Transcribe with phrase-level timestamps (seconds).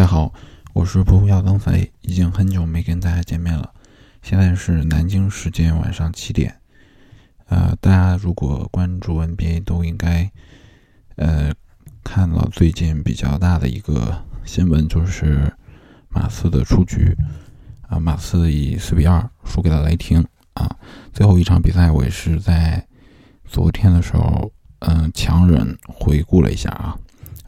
[0.00, 0.32] 大家好，
[0.72, 3.70] 我是不要增肥，已经很久没跟大家见面了。
[4.22, 6.58] 现在是南京时间晚上七点。
[7.48, 10.30] 呃，大家如果关注 NBA，都应该
[11.16, 11.52] 呃
[12.02, 15.52] 看了最近比较大的一个新闻，就是
[16.08, 17.14] 马刺的出局
[17.86, 20.78] 啊，马刺以四比二输给了雷霆啊。
[21.12, 22.82] 最后一场比赛，我也是在
[23.44, 26.98] 昨天的时候，嗯，强忍回顾了一下啊，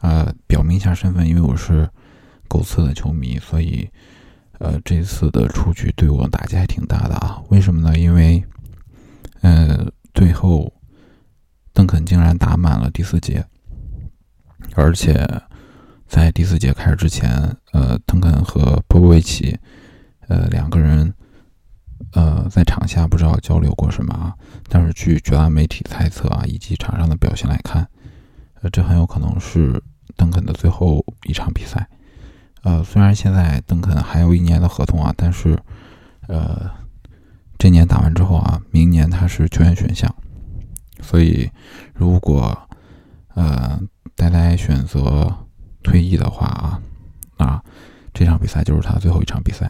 [0.01, 1.89] 呃，表明一下身份，因为我是。
[2.53, 3.89] 狗刺的球迷，所以，
[4.59, 7.41] 呃，这次的出局对我打击还挺大的啊。
[7.49, 7.97] 为什么呢？
[7.97, 8.45] 因为，
[9.41, 10.71] 呃，最后
[11.73, 13.43] 邓肯竟然打满了第四节，
[14.75, 15.27] 而且
[16.07, 17.27] 在第四节开始之前，
[17.71, 19.57] 呃，邓肯和波波维奇，
[20.27, 21.11] 呃，两个人，
[22.11, 24.35] 呃，在场下不知道交流过什么啊。
[24.69, 27.89] 但是据绝大媒体猜测啊，以及场上的表现来看，
[28.61, 29.81] 呃，这很有可能是
[30.15, 31.89] 邓肯的最后一场比赛。
[32.63, 35.57] 呃，虽然现在邓肯还有一年的合同啊，但是，
[36.27, 36.71] 呃，
[37.57, 40.13] 这年打完之后啊，明年他是球员选项，
[41.01, 41.49] 所以
[41.93, 42.57] 如果
[43.33, 43.77] 呃
[44.15, 45.29] 呆呆选择
[45.83, 46.81] 退役的话啊，
[47.37, 47.63] 啊，
[48.13, 49.69] 这场比赛就是他最后一场比赛。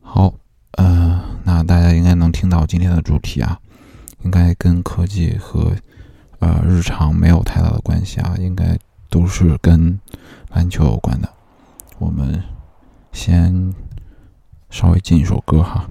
[0.00, 0.34] 好，
[0.72, 3.56] 呃，那大家应该能听到今天的主题啊，
[4.24, 5.72] 应该跟科技和
[6.40, 8.76] 呃日常没有太大的关系啊，应该
[9.08, 9.96] 都是跟
[10.48, 11.32] 篮球有关的。
[12.00, 12.42] 我们
[13.12, 13.74] 先
[14.70, 15.90] 稍微进一首歌哈。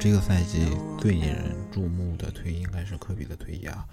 [0.00, 3.86] 这个赛季最引人注目的退役应该是科比的退役啊，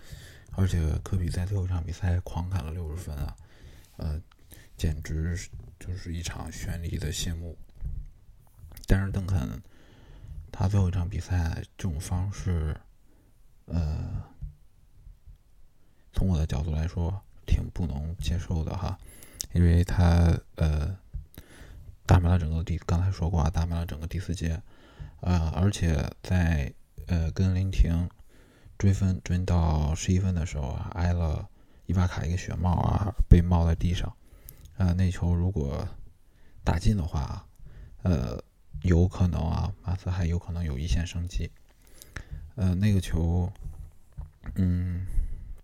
[0.54, 3.36] 而且科比在最后一场比赛狂砍了六十分啊，
[3.98, 4.22] 呃，
[4.78, 5.38] 简直
[5.78, 7.58] 就是一场绚丽的谢幕。
[8.86, 9.62] 但是邓肯
[10.50, 12.78] 他最后一场比赛这种方式，
[13.66, 14.24] 呃。
[16.14, 18.98] 从我的角度来说，挺不能接受的哈，
[19.54, 20.98] 因为他呃
[22.08, 24.60] 打满了整个第，刚才说过啊，打满了整个第四节，
[25.22, 26.74] 啊，而且在
[27.08, 28.10] 呃跟林婷
[28.78, 31.48] 追分追到十一分的时候啊，挨了
[31.86, 34.16] 伊巴卡一个血帽啊，被帽在地上，
[34.78, 35.88] 啊，那球如果
[36.64, 37.46] 打进的话，
[38.04, 38.42] 呃，
[38.82, 41.52] 有可能啊，马刺还有可能有一线生机，
[42.56, 43.52] 呃，那个球，
[44.56, 45.06] 嗯。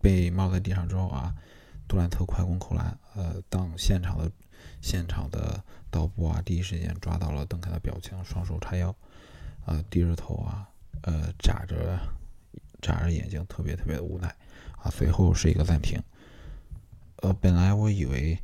[0.02, 1.34] 被帽在地上之后啊，
[1.88, 4.30] 杜兰特快攻扣篮，呃，当现场的
[4.82, 8.94] 现场的导播啊，第一时间抓到了邓肯的表情，双手叉腰，
[9.64, 10.68] 啊，低着头啊，
[11.02, 11.98] 呃，眨着
[12.80, 14.28] 眨着眼睛，特别特别的无奈
[14.82, 14.90] 啊。
[14.90, 16.02] 随后是一个暂停，
[17.16, 18.38] 呃，本来我以为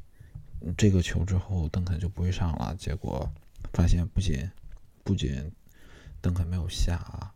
[0.77, 3.31] 这个球之后邓肯就不会上了，结果
[3.73, 4.51] 发现不仅
[5.05, 5.51] 不仅
[6.21, 7.33] 邓肯没有下啊，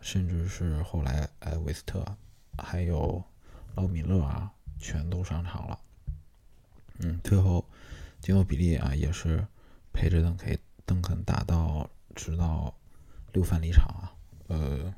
[0.00, 2.04] 甚至是后来呃韦斯特
[2.58, 3.24] 还有。
[3.76, 5.78] 老米勒啊，全都上场了。
[7.00, 7.62] 嗯，最后
[8.22, 9.46] 金诺比利啊，也是
[9.92, 12.74] 陪着邓肯邓肯打到直到
[13.36, 14.16] 六犯离场啊。
[14.48, 14.94] 呃，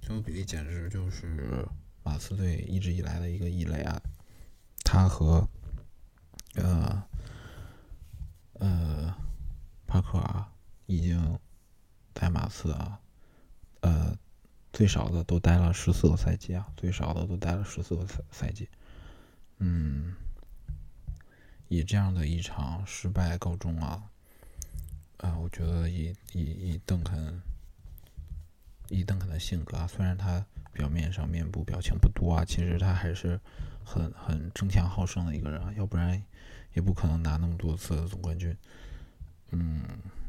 [0.00, 1.64] 金诺比例简直就是
[2.02, 4.02] 马刺队一直以来的一个异类啊。
[4.84, 5.48] 他和
[6.56, 7.00] 呃
[8.54, 9.14] 呃
[9.86, 10.52] 帕克啊，
[10.86, 11.38] 已经
[12.12, 13.00] 在马刺啊，
[13.82, 14.18] 呃。
[14.72, 18.68] 最少的都待了十四个赛季啊，最少的都待了十四个赛赛季。
[19.58, 20.14] 嗯，
[21.66, 24.09] 以这样的一场失败告终啊，
[25.22, 27.40] 啊，我觉得以以以邓肯，
[28.88, 33.38] 以邓肯的性格啊，虽然他表面上面部表情不多啊，其实他还是
[33.84, 36.22] 很很争强好胜的一个人啊，要不然
[36.72, 38.56] 也不可能拿那么多次总冠军。
[39.50, 39.82] 嗯，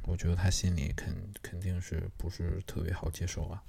[0.03, 3.63] 我觉得他心里肯肯定是不是特别好接受啊。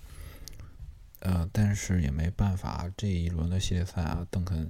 [1.21, 4.69] 呃，但是也没办法，这一轮的系列赛啊，邓肯，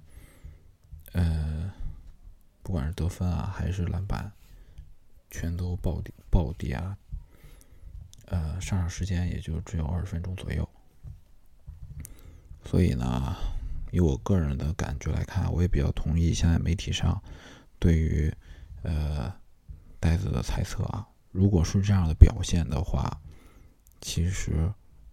[1.13, 1.73] 呃，
[2.63, 4.33] 不管是得分啊，还是篮板，
[5.31, 6.97] 全都暴跌暴跌啊，
[8.25, 10.69] 呃，上场时间也就只有二十分钟左右。
[12.65, 13.37] 所以呢，
[13.93, 17.23] 以我个人的感觉来看，我也比较同意现在媒体上
[17.79, 18.35] 对于
[18.83, 19.33] 呃
[20.01, 23.21] 呆子的猜测啊，如果是这样的表现的话，
[24.01, 24.73] 其实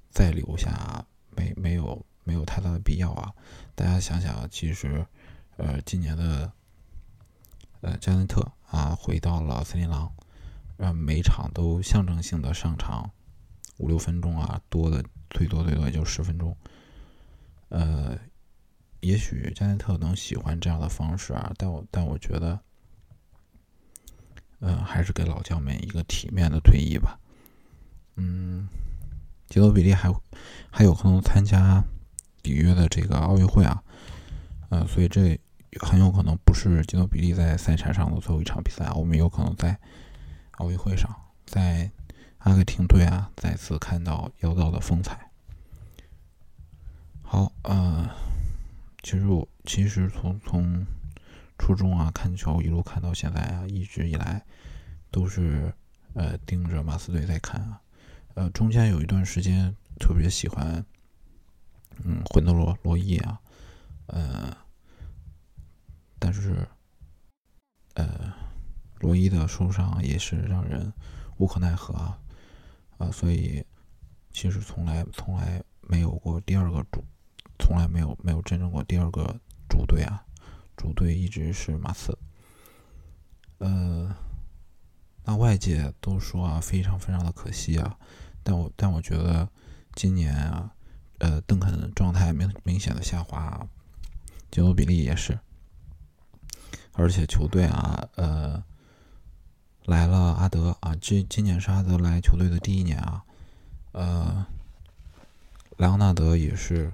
[0.10, 1.06] 再留下。
[1.38, 3.34] 没没有没有太大的必要啊。
[3.74, 5.06] 大家想想，其实
[5.56, 6.52] 呃今年的
[7.80, 10.12] 呃加内特啊回到了森林狼，
[10.80, 13.12] 让每场都象征性的上场
[13.80, 16.56] 五六分钟啊，多的最多最多也就十分钟。
[17.68, 18.18] 呃，
[19.02, 22.58] 也许加内特能喜欢这样的方式啊，但我但我觉得。
[24.62, 27.18] 嗯，还是给老将们一个体面的退役吧。
[28.18, 28.68] 嗯，
[29.48, 30.14] 吉多比利还
[30.70, 31.82] 还有可能参加
[32.44, 33.82] 里约的这个奥运会啊，
[34.68, 35.40] 呃，所以这
[35.80, 39.80] 很有可能不是吉多比利在赛场上的最后一场比赛，我们有可能在
[40.60, 41.14] 奥运会上，
[41.46, 41.92] 在
[42.38, 45.30] 阿根廷队啊再次看到妖刀的风采。
[47.22, 48.10] 好，呃，
[49.04, 50.86] 其实我其实从从。
[51.62, 54.42] 初中啊，看球一路看到现在啊，一直以来
[55.12, 55.74] 都是
[56.14, 57.82] 呃盯着马刺队在看啊。
[58.36, 60.86] 呃，中间有一段时间特别喜欢，
[62.06, 63.42] 嗯，混德罗罗伊啊，
[64.06, 64.56] 呃，
[66.18, 66.66] 但是
[67.96, 68.34] 呃，
[69.00, 70.92] 罗伊的受伤也是让人
[71.38, 72.20] 无可奈何啊，
[72.98, 73.66] 啊，所以
[74.32, 77.04] 其实从来从来没有过第二个主，
[77.58, 80.24] 从来没有没有真正过第二个主队啊。
[80.78, 82.18] 主队一直是马刺，
[83.58, 84.16] 呃，
[85.26, 87.98] 那外界都说啊，非常非常的可惜啊，
[88.44, 89.50] 但我但我觉得
[89.96, 90.74] 今年啊，
[91.18, 93.68] 呃，邓肯状态明明显的下滑，啊。
[94.50, 95.38] 吉诺比利也是，
[96.94, 98.64] 而且球队啊，呃，
[99.86, 103.24] 来了阿德啊，这今年是阿德来球队的第一年啊，
[103.92, 104.46] 呃，
[105.78, 106.94] 莱昂纳德也是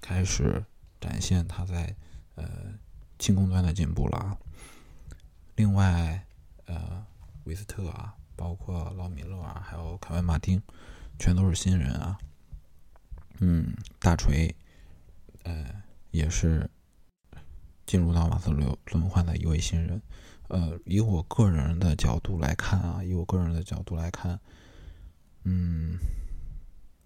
[0.00, 0.64] 开始
[1.00, 1.94] 展现他在
[2.34, 2.44] 呃。
[3.18, 4.38] 进攻端的进步了啊，
[5.56, 6.24] 另外，
[6.66, 7.04] 呃，
[7.46, 10.62] 维斯特啊，包括劳米勒啊，还有凯文马丁，
[11.18, 12.16] 全都是新人啊。
[13.40, 14.54] 嗯，大锤，
[15.42, 15.66] 呃，
[16.12, 16.70] 也是
[17.86, 20.00] 进入到马刺轮轮换的一位新人。
[20.48, 24.38] 呃，以我个人的角度来看啊，以我个人的角度来看，
[25.44, 25.98] 嗯，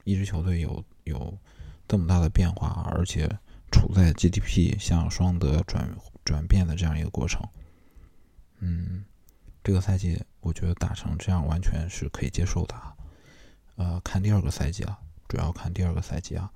[0.04, 1.38] 一支球队有有
[1.86, 3.28] 这么大的变化，而且。
[3.74, 5.88] 处在 GDP 向双德转
[6.26, 7.42] 转变的这样一个过程，
[8.58, 9.02] 嗯，
[9.64, 12.76] 这个赛季我觉得打成这样完全是可以接受的，
[13.76, 16.52] 呃，看第二个赛季啊，主要看第二个赛季啊，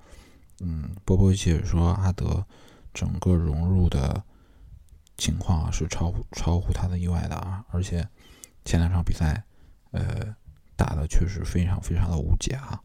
[0.59, 2.45] 嗯，波波维奇说阿德
[2.93, 4.23] 整个融入的
[5.17, 8.07] 情况啊是超乎超乎他的意外的啊，而且
[8.65, 9.43] 前两场比赛
[9.91, 10.35] 呃
[10.75, 12.81] 打的确实非常非常的无解啊，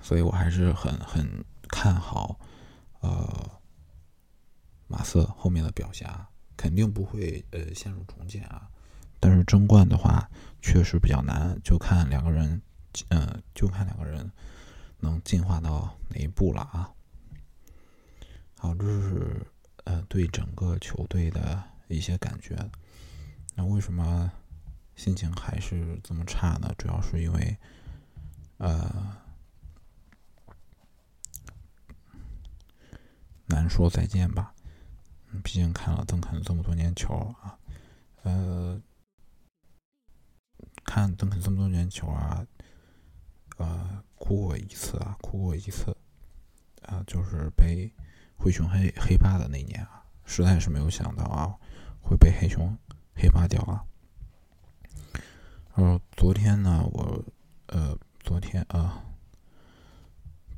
[0.00, 1.44] 所以我还是很很。
[1.74, 2.38] 看好，
[3.00, 3.50] 呃，
[4.86, 8.68] 马瑟后面的表现啊，肯定不会呃陷入重建啊。
[9.18, 10.28] 但是争冠的话，
[10.60, 12.60] 确实比较难，就看两个人，
[13.08, 14.30] 嗯，就看两个人
[14.98, 16.92] 能进化到哪一步了啊。
[18.58, 19.46] 好，这是
[19.84, 22.56] 呃对整个球队的一些感觉。
[23.54, 24.30] 那为什么
[24.96, 26.74] 心情还是这么差呢？
[26.78, 27.58] 主要是因为，
[28.58, 29.18] 呃。
[33.46, 34.54] 难说再见吧，
[35.44, 37.58] 毕竟看了邓肯这么多年球啊，
[38.22, 38.80] 呃，
[40.84, 42.46] 看邓肯这么多年球啊，
[43.58, 45.94] 呃，哭过一次啊，哭过一次，
[46.80, 47.92] 啊，就是被
[48.42, 51.54] 灰熊黑黑八的那年啊，实在是没有想到啊，
[52.00, 52.76] 会被黑熊
[53.14, 53.84] 黑八掉啊。
[55.76, 57.24] 然后昨天呢，我
[57.66, 59.04] 呃，昨天啊，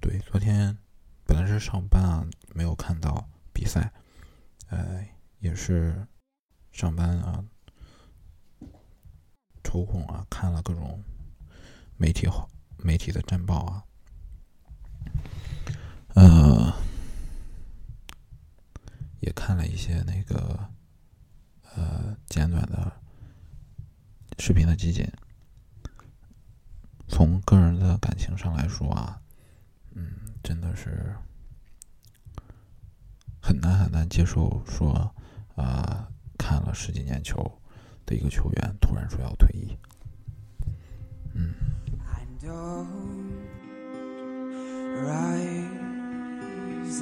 [0.00, 0.78] 对，昨天。
[1.26, 3.90] 本来是上班啊，没有看到比赛，
[4.68, 5.02] 呃，
[5.38, 6.06] 也是
[6.70, 7.42] 上班啊，
[9.64, 11.02] 抽空啊看了各种
[11.96, 12.28] 媒体
[12.76, 13.84] 媒体的战报啊，
[16.14, 16.63] 呃，
[19.24, 20.68] 也看了一些那个
[21.74, 22.92] 呃简短的
[24.38, 25.08] 视频的集锦。
[27.08, 29.18] 从个人的感情上来说啊，
[29.94, 30.12] 嗯，
[30.42, 31.14] 真的是
[33.40, 35.14] 很难很难接受说
[35.54, 37.60] 啊、看了十几年球
[38.04, 39.78] 的一个球员突然说要退役，
[41.32, 41.54] 嗯。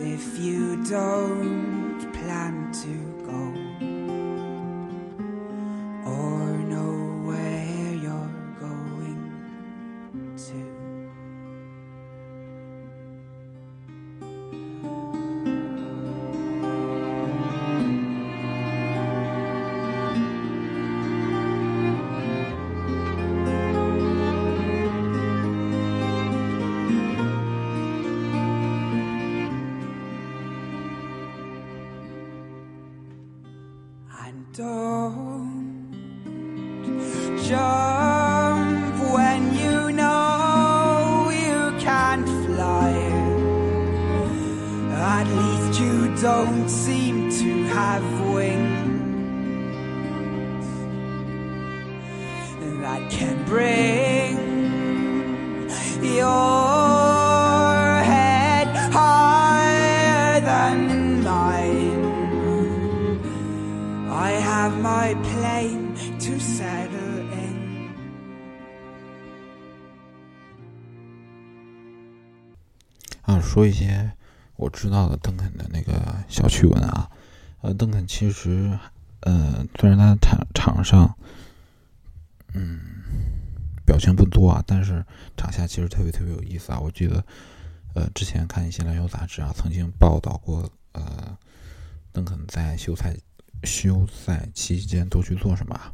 [0.04, 1.91] If you don't.
[2.06, 3.71] plan to go.
[34.54, 35.82] Jump
[39.14, 42.92] when you know you can't fly.
[44.92, 48.04] At least you don't seem to have
[48.34, 48.92] wings
[52.82, 53.91] that can bring
[73.52, 74.10] 说一些
[74.56, 77.10] 我知道的邓肯的那个小趣闻啊。
[77.60, 78.78] 呃，邓肯其实，
[79.20, 81.14] 呃，虽然他场场上，
[82.54, 82.80] 嗯，
[83.84, 85.04] 表现不多啊，但是
[85.36, 86.80] 场下其实特别特别有意思啊。
[86.80, 87.22] 我记得，
[87.94, 91.36] 呃，之前看一些篮球杂志啊，曾经报道过，呃，
[92.10, 93.14] 邓肯在休赛
[93.64, 95.92] 休赛期间都去做什么啊？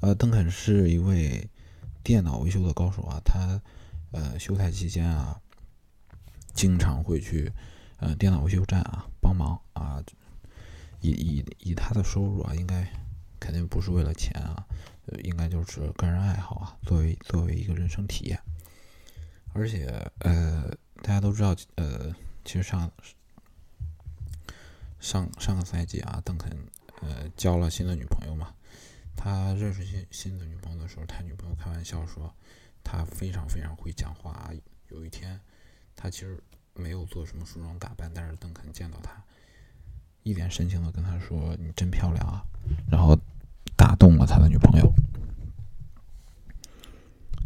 [0.00, 1.48] 呃，邓肯是一位
[2.02, 3.62] 电脑维修的高手啊，他
[4.10, 5.40] 呃休赛期间啊。
[6.56, 7.52] 经常会去，
[7.98, 10.02] 呃，电脑维修站啊帮忙啊，
[11.02, 12.90] 以以以他的收入啊，应该
[13.38, 14.66] 肯定不是为了钱啊，
[15.22, 18.40] 应该就是个人爱好啊，作为作为一个人生体验。
[19.52, 19.86] 而且
[20.20, 20.70] 呃，
[21.02, 22.10] 大家都知道，呃，
[22.42, 22.90] 其实上
[24.98, 26.50] 上上个赛季啊，邓肯
[27.02, 28.54] 呃交了新的女朋友嘛，
[29.14, 32.34] 他认识新新的女朋友的时候，他女朋友开玩笑说，
[32.82, 34.50] 他非常非常会讲话，
[34.88, 35.38] 有一天。
[35.96, 36.38] 他其实
[36.74, 39.10] 没有做什么梳妆打扮，但是邓肯见到他，
[40.22, 42.44] 一脸深情的跟他说：“你真漂亮啊！”
[42.88, 43.18] 然后
[43.74, 44.92] 打动了他的女朋友。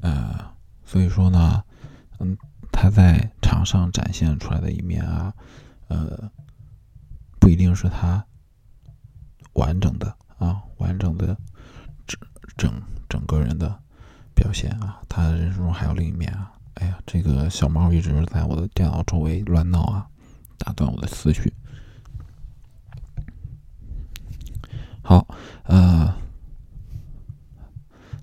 [0.03, 0.53] 呃，
[0.85, 1.63] 所以说呢，
[2.19, 2.37] 嗯，
[2.73, 5.33] 他在场上展现出来的一面啊，
[5.89, 6.31] 呃，
[7.39, 8.27] 不一定是他
[9.53, 11.37] 完整的啊，完整的
[12.07, 12.19] 整
[12.57, 13.81] 整整个人的
[14.35, 16.53] 表现啊，他人生中还有另一面啊。
[16.81, 20.07] 哎呀，这个小猫一直在我的电脑周围乱闹啊，
[20.59, 21.53] 打断我的思绪。
[25.03, 25.27] 好，
[25.65, 26.15] 呃，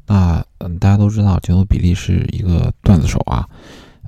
[0.07, 3.47] 那嗯，大家都知道杰诺比利是一个段子手啊。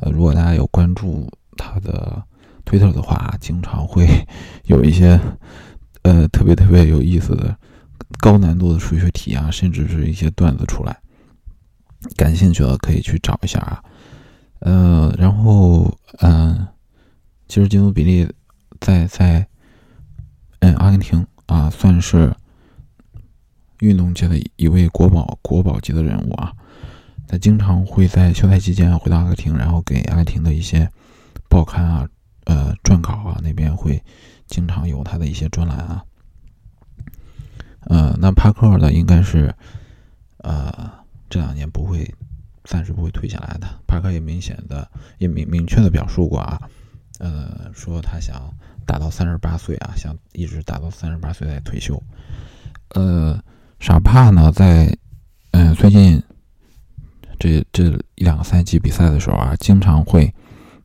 [0.02, 2.24] 呃，如果大家有关注他的
[2.66, 4.08] 推特的话，经常会
[4.66, 5.20] 有一些
[6.02, 7.56] 呃特别特别有意思的
[8.20, 10.98] 高难度的数学题啊，甚至是一些段子出来。
[12.16, 13.84] 感兴趣的可以去找一下啊。
[14.60, 16.68] 呃，然后，嗯，
[17.48, 18.30] 其实吉努比利
[18.82, 19.48] 在在，
[20.60, 22.36] 嗯，阿根廷啊，算是
[23.80, 26.52] 运动界的一位国宝国宝级的人物啊。
[27.26, 30.92] 他经常会在休赛期间回到阿根廷，然后给阿根廷的一些
[31.48, 32.10] 报刊啊、
[32.46, 34.04] 呃撰稿啊那边会
[34.46, 36.04] 经常有他的一些专栏啊。
[37.82, 39.56] 呃，那帕克呢，应该是
[40.40, 40.92] 呃
[41.30, 42.14] 这两年不会。
[42.70, 43.68] 暂时不会退下来的。
[43.88, 46.62] 帕克也明显的、也明明确的表述过啊，
[47.18, 48.54] 呃，说他想
[48.86, 52.00] 打到三十八岁啊，想一直打到三十八岁再退休。
[52.90, 53.42] 呃，
[53.80, 54.96] 傻帕呢，在
[55.52, 56.22] 嗯最近
[57.40, 60.32] 这这一两个赛季比赛的时候啊，经常会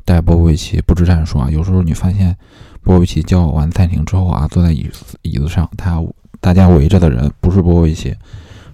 [0.06, 1.50] 带波波维奇布置战术啊。
[1.50, 2.34] 有时候你发现
[2.80, 6.02] 波波维奇叫完暂停之后啊，坐在椅子椅子上，他
[6.40, 8.16] 大家围着的人不是波波维奇，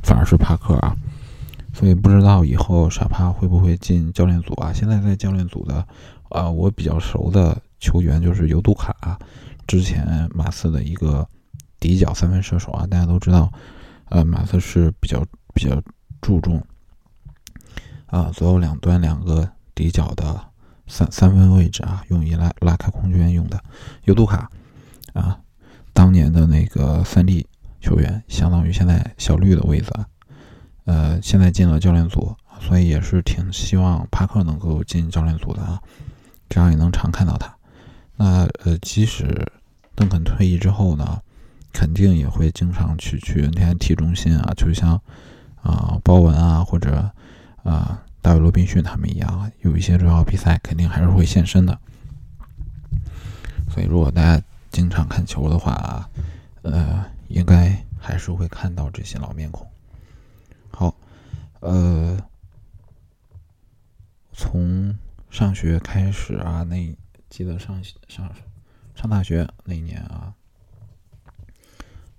[0.03, 0.97] 反而是帕克啊。
[1.81, 4.71] 所以不知道以后傻帕会不会进教练组啊？
[4.71, 5.83] 现在在教练组的，
[6.29, 9.19] 啊，我比较熟的球员就是尤杜卡，
[9.67, 11.27] 之前马刺的一个
[11.79, 12.87] 底角三分射手啊。
[12.87, 13.51] 大家都知道，
[14.11, 15.83] 呃，马刺是比较比较
[16.21, 16.63] 注重
[18.09, 20.39] 啊左右两端两个底角的
[20.87, 23.59] 三三分位置啊，用于拉拉开空间用的。
[24.05, 24.51] 尤杜卡
[25.15, 25.41] 啊，
[25.95, 27.47] 当年的那个三 D
[27.81, 30.07] 球员，相当于现在小绿的位置啊。
[30.91, 35.81] 呃，现在进了教练组，所以也是挺希望帕克能够进教练组的啊，
[36.49, 37.55] 这样也能常看到他。
[38.17, 39.47] 那呃，即使
[39.95, 41.23] 邓肯退役之后呢，
[41.73, 45.01] 肯定也会经常去去 NT 中心啊，就像
[45.63, 47.09] 啊鲍文啊或者
[47.63, 51.79] 啊大卫罗宾逊他们一样，有一些重要比赛肯定还是会现身的。
[53.73, 54.43] 所以，如果大家
[54.73, 56.11] 经常看球的话，
[56.63, 59.70] 呃，应该还是会看到这些老面孔。
[60.73, 60.95] 好，
[61.61, 62.19] 呃，
[64.33, 64.97] 从
[65.31, 66.97] 上学开始啊，那
[67.29, 68.31] 记得上上
[68.95, 70.35] 上大学那一年啊，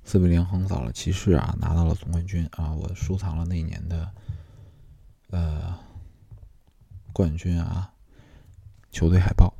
[0.03, 4.11] 四比零横扫了骑士啊，拿到了总冠军啊，我收藏了那一年的
[5.29, 5.77] 呃
[7.11, 7.93] 冠军啊
[8.91, 9.53] 球队海报。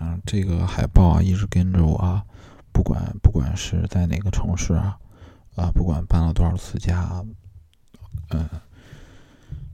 [0.00, 2.26] 啊，这个海报啊一直跟着我啊，
[2.72, 4.98] 不管不管是在哪个城市啊，
[5.54, 7.24] 啊，不管搬了多少次家，
[8.30, 8.48] 嗯，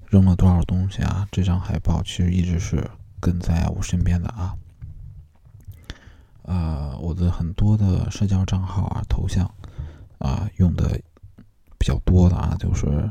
[0.08, 4.56] 扔了多少东西啊，这张海报其实一直是跟在我身边的啊。
[6.42, 9.52] 呃，我的很多的社交账号啊、头像
[10.18, 11.00] 啊，用的
[11.78, 13.10] 比较多的啊，就是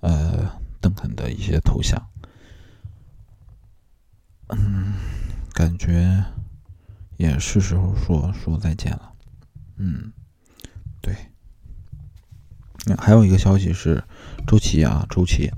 [0.00, 0.48] 呃，
[0.80, 2.00] 邓肯的一些头像。
[4.48, 4.94] 嗯，
[5.52, 6.24] 感觉
[7.16, 9.12] 也是时候说说再见了。
[9.76, 10.12] 嗯，
[11.00, 11.31] 对。
[12.98, 14.02] 还有一个消息是，
[14.46, 15.52] 周琦啊，周琦，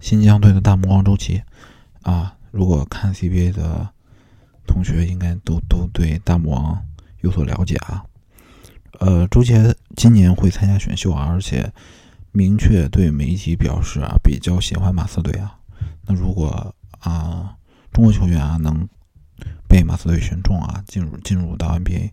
[0.00, 1.42] 新疆队的大魔王周琦
[2.02, 3.88] 啊，如果看 CBA 的
[4.66, 6.84] 同学应该都都对大魔王
[7.22, 8.04] 有所了解啊。
[8.98, 9.54] 呃，周琦
[9.96, 11.72] 今年会参加选秀啊，而且
[12.32, 15.56] 明确对媒体表示啊，比较喜欢马刺队啊。
[16.06, 17.56] 那如果啊，
[17.90, 18.86] 中国球员啊能
[19.66, 22.10] 被马刺队选中啊，进入进入到 NBA，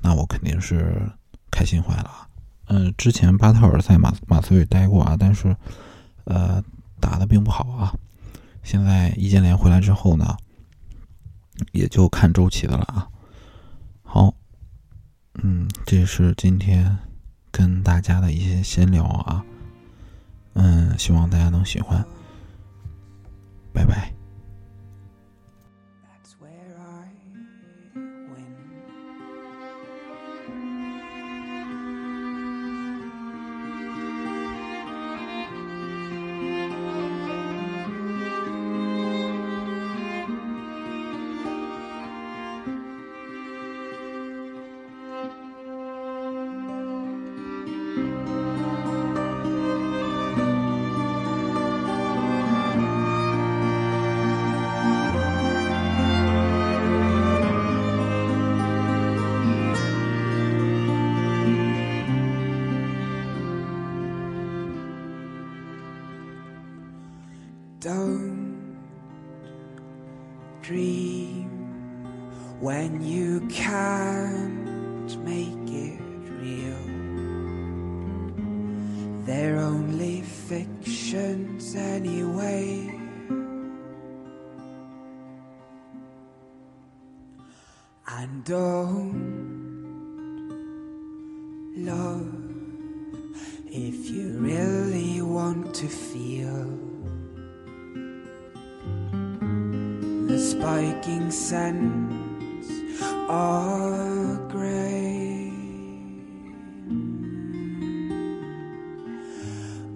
[0.00, 1.10] 那我肯定是
[1.50, 2.26] 开心坏了啊。
[2.66, 5.54] 嗯，之前巴特尔在马马刺队待过啊，但是，
[6.24, 6.62] 呃，
[7.00, 7.92] 打的并不好啊。
[8.62, 10.36] 现在易建联回来之后呢，
[11.72, 13.08] 也就看周琦的了啊。
[14.02, 14.34] 好，
[15.42, 16.96] 嗯，这是今天
[17.50, 19.44] 跟大家的一些闲聊啊。
[20.54, 22.04] 嗯，希望大家能喜欢。
[72.62, 76.00] When you can't make it
[76.40, 76.78] real.
[79.26, 83.00] They're only fictions anyway.
[88.06, 89.42] And don't
[91.78, 92.32] love
[93.66, 96.78] if you really want to feel.
[100.28, 102.21] The spiking sands
[103.32, 103.72] are.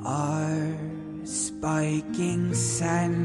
[0.07, 0.79] Our
[1.25, 3.15] spiking sand.